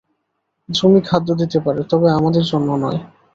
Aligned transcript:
জমি 0.69 0.99
খাদ্য 1.07 1.29
দিতে 1.41 1.57
পারে, 1.65 1.81
তবে 1.91 2.07
আমাদের 2.17 2.43
জন্য 2.51 2.69
নয়। 2.83 2.99